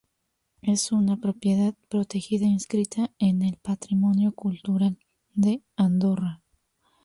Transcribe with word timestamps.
Es 0.63 0.91
una 0.91 1.17
propiedad 1.17 1.75
protegida 1.87 2.47
inscrita 2.47 3.11
en 3.19 3.43
el 3.43 3.57
Patrimonio 3.57 4.31
Cultural 4.31 4.97
de 5.35 5.61
Andorra. 5.75 6.41